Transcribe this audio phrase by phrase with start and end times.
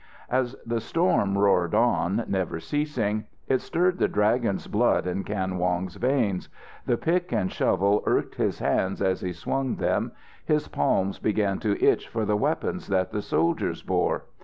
[0.31, 5.97] As the storm roared on, never ceasing, it stirred the Dragon's blood in Kan Wong's
[5.97, 6.49] veins.
[6.87, 10.11] The pick and shovel irked his hands as he swung them;
[10.43, 14.23] his palms began to itch for the weapons that the soldiers bore.